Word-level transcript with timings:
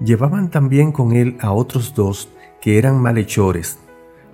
Llevaban 0.00 0.50
también 0.50 0.92
con 0.92 1.12
él 1.12 1.38
a 1.40 1.52
otros 1.52 1.94
dos 1.94 2.28
que 2.60 2.78
eran 2.78 3.00
malhechores 3.00 3.78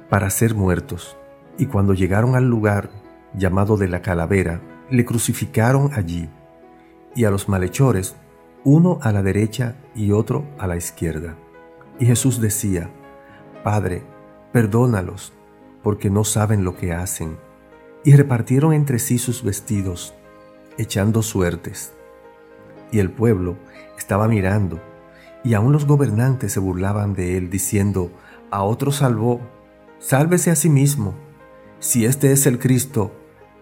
para 0.09 0.29
ser 0.31 0.55
muertos, 0.55 1.17
y 1.57 1.67
cuando 1.67 1.95
llegaron 1.95 2.35
al 2.35 2.49
lugar 2.49 2.91
llamado 3.35 3.77
de 3.77 3.89
la 3.89 4.03
calavera, 4.03 4.61
le 4.91 5.05
crucificaron 5.05 5.91
allí, 5.95 6.29
y 7.15 7.25
a 7.25 7.31
los 7.31 7.49
malhechores, 7.49 8.17
uno 8.65 8.99
a 9.03 9.13
la 9.13 9.23
derecha 9.23 9.77
y 9.95 10.13
otro 10.13 10.45
a 10.59 10.67
la 10.67 10.77
izquierda. 10.77 11.37
Y 11.99 12.07
Jesús 12.07 12.41
decía, 12.41 12.91
Padre, 13.63 14.03
perdónalos, 14.53 15.33
porque 15.83 16.11
no 16.11 16.25
saben 16.25 16.65
lo 16.65 16.77
que 16.77 16.93
hacen. 16.93 17.37
Y 18.05 18.17
repartieron 18.17 18.73
entre 18.73 18.99
sí 18.99 19.19
sus 19.19 19.43
vestidos, 19.45 20.15
echando 20.79 21.23
suertes. 21.23 21.93
Y 22.91 22.99
el 22.99 23.11
pueblo 23.11 23.57
estaba 23.97 24.29
mirando, 24.29 24.81
y 25.45 25.55
aún 25.55 25.73
los 25.73 25.87
gobernantes 25.87 26.53
se 26.53 26.61
burlaban 26.61 27.15
de 27.15 27.37
él, 27.37 27.51
diciendo, 27.51 28.11
a 28.51 28.63
otro 28.63 28.93
salvó, 28.93 29.41
sálvese 29.99 30.51
a 30.51 30.57
sí 30.57 30.69
mismo, 30.69 31.15
si 31.81 32.05
este 32.05 32.33
es 32.33 32.47
el 32.47 32.59
Cristo, 32.59 33.13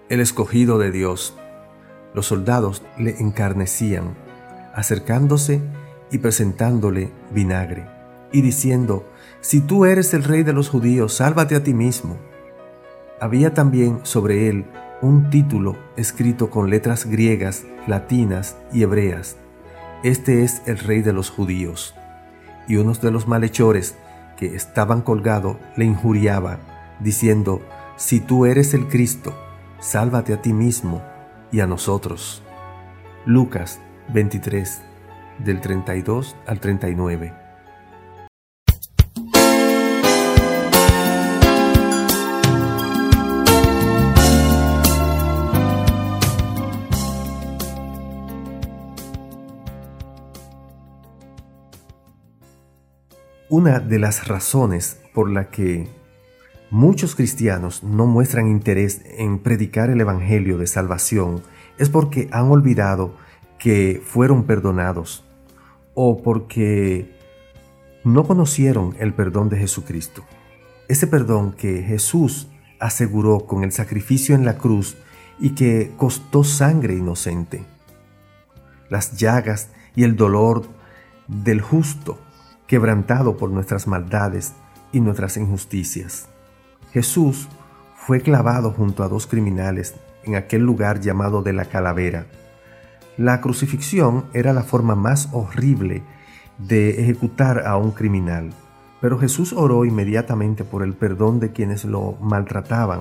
el 0.08 0.20
escogido 0.20 0.78
de 0.78 0.90
Dios. 0.90 1.36
Los 2.14 2.26
soldados 2.26 2.82
le 2.98 3.18
encarnecían, 3.20 4.14
acercándose 4.74 5.62
y 6.10 6.18
presentándole 6.18 7.12
vinagre, 7.32 7.86
y 8.32 8.42
diciendo, 8.42 9.08
si 9.40 9.60
tú 9.60 9.86
eres 9.86 10.12
el 10.12 10.24
rey 10.24 10.42
de 10.42 10.52
los 10.52 10.68
judíos, 10.68 11.14
sálvate 11.14 11.56
a 11.56 11.62
ti 11.62 11.72
mismo. 11.72 12.18
Había 13.20 13.54
también 13.54 14.00
sobre 14.02 14.48
él 14.48 14.66
un 15.02 15.30
título 15.30 15.76
escrito 15.96 16.50
con 16.50 16.68
letras 16.68 17.06
griegas, 17.06 17.64
latinas 17.86 18.56
y 18.72 18.82
hebreas 18.82 19.36
este 20.02 20.44
es 20.44 20.62
el 20.66 20.78
rey 20.78 21.02
de 21.02 21.12
los 21.12 21.30
judíos. 21.30 21.94
Y 22.66 22.76
unos 22.76 23.00
de 23.00 23.10
los 23.10 23.28
malhechores 23.28 23.96
que 24.36 24.54
estaban 24.54 25.02
colgados 25.02 25.56
le 25.76 25.84
injuriaban, 25.84 26.58
diciendo, 27.00 27.60
Si 27.96 28.20
tú 28.20 28.46
eres 28.46 28.74
el 28.74 28.88
Cristo, 28.88 29.34
sálvate 29.78 30.32
a 30.32 30.40
ti 30.40 30.52
mismo 30.52 31.02
y 31.52 31.60
a 31.60 31.66
nosotros. 31.66 32.42
Lucas 33.26 33.80
23, 34.12 34.80
del 35.44 35.60
32 35.60 36.36
al 36.46 36.60
39. 36.60 37.49
Una 53.52 53.80
de 53.80 53.98
las 53.98 54.28
razones 54.28 55.00
por 55.12 55.28
la 55.28 55.50
que 55.50 55.88
muchos 56.70 57.16
cristianos 57.16 57.82
no 57.82 58.06
muestran 58.06 58.46
interés 58.46 59.02
en 59.04 59.40
predicar 59.40 59.90
el 59.90 60.00
Evangelio 60.00 60.56
de 60.56 60.68
salvación 60.68 61.42
es 61.76 61.88
porque 61.88 62.28
han 62.30 62.48
olvidado 62.52 63.16
que 63.58 64.00
fueron 64.04 64.44
perdonados 64.44 65.24
o 65.94 66.22
porque 66.22 67.12
no 68.04 68.22
conocieron 68.22 68.94
el 69.00 69.14
perdón 69.14 69.48
de 69.48 69.58
Jesucristo. 69.58 70.22
Ese 70.86 71.08
perdón 71.08 71.50
que 71.50 71.82
Jesús 71.82 72.46
aseguró 72.78 73.46
con 73.46 73.64
el 73.64 73.72
sacrificio 73.72 74.36
en 74.36 74.44
la 74.44 74.58
cruz 74.58 74.96
y 75.40 75.56
que 75.56 75.90
costó 75.96 76.44
sangre 76.44 76.94
inocente. 76.94 77.64
Las 78.88 79.16
llagas 79.16 79.70
y 79.96 80.04
el 80.04 80.14
dolor 80.14 80.68
del 81.26 81.60
justo 81.60 82.20
quebrantado 82.70 83.36
por 83.36 83.50
nuestras 83.50 83.88
maldades 83.88 84.52
y 84.92 85.00
nuestras 85.00 85.36
injusticias. 85.36 86.28
Jesús 86.92 87.48
fue 87.96 88.20
clavado 88.20 88.70
junto 88.70 89.02
a 89.02 89.08
dos 89.08 89.26
criminales 89.26 89.96
en 90.22 90.36
aquel 90.36 90.62
lugar 90.62 91.00
llamado 91.00 91.42
de 91.42 91.52
la 91.52 91.64
calavera. 91.64 92.26
La 93.16 93.40
crucifixión 93.40 94.26
era 94.34 94.52
la 94.52 94.62
forma 94.62 94.94
más 94.94 95.30
horrible 95.32 96.04
de 96.58 97.00
ejecutar 97.00 97.66
a 97.66 97.76
un 97.76 97.90
criminal, 97.90 98.50
pero 99.00 99.18
Jesús 99.18 99.52
oró 99.52 99.84
inmediatamente 99.84 100.62
por 100.62 100.84
el 100.84 100.94
perdón 100.94 101.40
de 101.40 101.50
quienes 101.50 101.84
lo 101.84 102.12
maltrataban, 102.20 103.00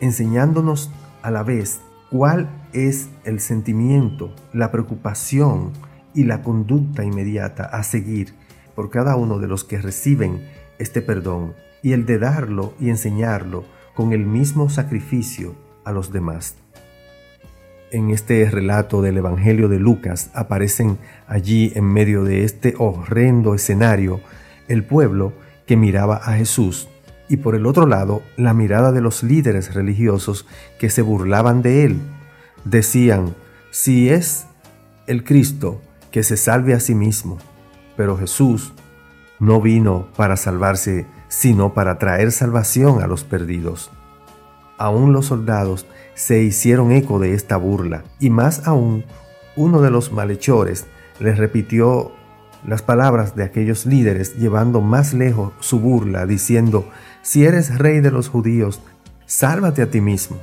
enseñándonos 0.00 0.90
a 1.22 1.30
la 1.30 1.42
vez 1.42 1.80
cuál 2.10 2.50
es 2.74 3.08
el 3.24 3.40
sentimiento, 3.40 4.34
la 4.52 4.70
preocupación 4.70 5.72
y 6.12 6.24
la 6.24 6.42
conducta 6.42 7.04
inmediata 7.04 7.64
a 7.64 7.82
seguir 7.84 8.41
por 8.74 8.90
cada 8.90 9.16
uno 9.16 9.38
de 9.38 9.48
los 9.48 9.64
que 9.64 9.80
reciben 9.80 10.48
este 10.78 11.02
perdón 11.02 11.54
y 11.82 11.92
el 11.92 12.06
de 12.06 12.18
darlo 12.18 12.74
y 12.80 12.90
enseñarlo 12.90 13.64
con 13.94 14.12
el 14.12 14.26
mismo 14.26 14.70
sacrificio 14.70 15.54
a 15.84 15.92
los 15.92 16.12
demás. 16.12 16.56
En 17.90 18.10
este 18.10 18.48
relato 18.50 19.02
del 19.02 19.18
Evangelio 19.18 19.68
de 19.68 19.78
Lucas 19.78 20.30
aparecen 20.32 20.98
allí 21.26 21.72
en 21.74 21.84
medio 21.84 22.24
de 22.24 22.44
este 22.44 22.74
horrendo 22.78 23.54
escenario 23.54 24.20
el 24.68 24.84
pueblo 24.84 25.34
que 25.66 25.76
miraba 25.76 26.16
a 26.16 26.34
Jesús 26.34 26.88
y 27.28 27.36
por 27.38 27.54
el 27.54 27.66
otro 27.66 27.86
lado 27.86 28.22
la 28.36 28.54
mirada 28.54 28.92
de 28.92 29.00
los 29.00 29.22
líderes 29.22 29.74
religiosos 29.74 30.46
que 30.78 30.90
se 30.90 31.02
burlaban 31.02 31.62
de 31.62 31.84
él. 31.84 32.00
Decían, 32.64 33.34
si 33.70 34.08
es 34.08 34.46
el 35.06 35.24
Cristo, 35.24 35.80
que 36.10 36.22
se 36.22 36.36
salve 36.36 36.74
a 36.74 36.80
sí 36.80 36.94
mismo. 36.94 37.38
Pero 37.96 38.16
Jesús 38.16 38.72
no 39.38 39.60
vino 39.60 40.08
para 40.16 40.36
salvarse, 40.36 41.06
sino 41.28 41.74
para 41.74 41.98
traer 41.98 42.32
salvación 42.32 43.02
a 43.02 43.06
los 43.06 43.24
perdidos. 43.24 43.90
Aún 44.78 45.12
los 45.12 45.26
soldados 45.26 45.86
se 46.14 46.42
hicieron 46.42 46.92
eco 46.92 47.18
de 47.18 47.34
esta 47.34 47.56
burla, 47.56 48.04
y 48.20 48.30
más 48.30 48.66
aún 48.66 49.04
uno 49.56 49.80
de 49.80 49.90
los 49.90 50.12
malhechores 50.12 50.86
les 51.18 51.38
repitió 51.38 52.12
las 52.66 52.82
palabras 52.82 53.34
de 53.34 53.44
aquellos 53.44 53.86
líderes, 53.86 54.36
llevando 54.36 54.80
más 54.80 55.14
lejos 55.14 55.52
su 55.60 55.80
burla, 55.80 56.26
diciendo, 56.26 56.88
si 57.22 57.44
eres 57.44 57.78
rey 57.78 58.00
de 58.00 58.10
los 58.10 58.28
judíos, 58.28 58.80
sálvate 59.26 59.82
a 59.82 59.90
ti 59.90 60.00
mismo. 60.00 60.36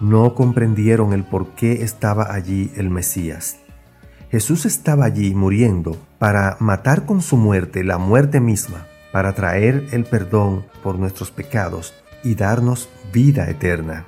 No 0.00 0.34
comprendieron 0.34 1.12
el 1.12 1.24
por 1.24 1.48
qué 1.48 1.82
estaba 1.82 2.32
allí 2.32 2.72
el 2.76 2.88
Mesías. 2.88 3.58
Jesús 4.30 4.66
estaba 4.66 5.06
allí 5.06 5.34
muriendo 5.34 5.96
para 6.18 6.58
matar 6.60 7.06
con 7.06 7.22
su 7.22 7.38
muerte 7.38 7.82
la 7.82 7.96
muerte 7.96 8.40
misma, 8.40 8.86
para 9.10 9.32
traer 9.32 9.86
el 9.92 10.04
perdón 10.04 10.66
por 10.82 10.98
nuestros 10.98 11.30
pecados 11.30 11.94
y 12.22 12.34
darnos 12.34 12.90
vida 13.10 13.48
eterna. 13.48 14.04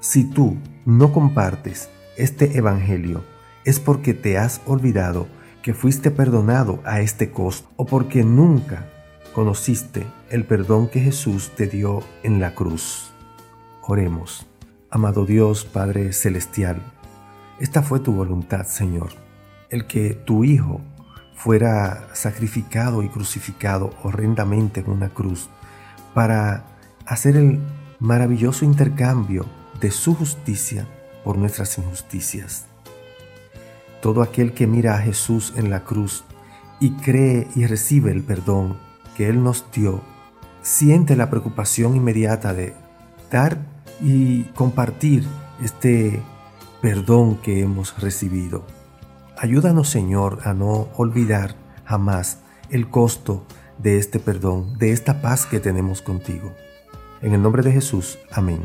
Si 0.00 0.24
tú 0.24 0.58
no 0.84 1.12
compartes 1.12 1.88
este 2.18 2.58
Evangelio, 2.58 3.24
es 3.64 3.80
porque 3.80 4.12
te 4.12 4.36
has 4.36 4.60
olvidado 4.66 5.26
que 5.62 5.72
fuiste 5.72 6.10
perdonado 6.10 6.80
a 6.84 7.00
este 7.00 7.30
costo 7.30 7.66
o 7.76 7.86
porque 7.86 8.24
nunca 8.24 8.90
conociste 9.32 10.06
el 10.28 10.44
perdón 10.44 10.88
que 10.88 11.00
Jesús 11.00 11.52
te 11.56 11.66
dio 11.66 12.02
en 12.22 12.40
la 12.40 12.54
cruz. 12.54 13.12
Oremos. 13.80 14.46
Amado 14.90 15.24
Dios, 15.24 15.64
Padre 15.64 16.12
Celestial, 16.12 16.82
esta 17.58 17.82
fue 17.82 18.00
tu 18.00 18.12
voluntad, 18.12 18.66
Señor 18.66 19.21
el 19.72 19.86
que 19.86 20.10
tu 20.10 20.44
Hijo 20.44 20.80
fuera 21.34 22.08
sacrificado 22.12 23.02
y 23.02 23.08
crucificado 23.08 23.90
horrendamente 24.04 24.80
en 24.80 24.90
una 24.90 25.08
cruz 25.08 25.48
para 26.14 26.64
hacer 27.04 27.36
el 27.36 27.58
maravilloso 27.98 28.64
intercambio 28.64 29.46
de 29.80 29.90
su 29.90 30.14
justicia 30.14 30.86
por 31.24 31.38
nuestras 31.38 31.78
injusticias. 31.78 32.66
Todo 34.00 34.22
aquel 34.22 34.52
que 34.52 34.66
mira 34.66 34.94
a 34.94 34.98
Jesús 35.00 35.52
en 35.56 35.70
la 35.70 35.84
cruz 35.84 36.24
y 36.78 36.90
cree 36.92 37.48
y 37.56 37.66
recibe 37.66 38.12
el 38.12 38.22
perdón 38.22 38.78
que 39.16 39.28
Él 39.28 39.42
nos 39.42 39.64
dio, 39.72 40.02
siente 40.62 41.16
la 41.16 41.30
preocupación 41.30 41.96
inmediata 41.96 42.52
de 42.54 42.74
dar 43.30 43.58
y 44.00 44.44
compartir 44.54 45.26
este 45.62 46.22
perdón 46.80 47.36
que 47.36 47.60
hemos 47.60 47.98
recibido 48.00 48.64
Ayúdanos, 49.42 49.88
Señor, 49.88 50.38
a 50.44 50.54
no 50.54 50.86
olvidar 50.94 51.56
jamás 51.84 52.38
el 52.70 52.88
costo 52.88 53.44
de 53.76 53.98
este 53.98 54.20
perdón, 54.20 54.78
de 54.78 54.92
esta 54.92 55.20
paz 55.20 55.46
que 55.46 55.58
tenemos 55.58 56.00
contigo. 56.00 56.52
En 57.22 57.34
el 57.34 57.42
nombre 57.42 57.64
de 57.64 57.72
Jesús, 57.72 58.20
amén. 58.30 58.62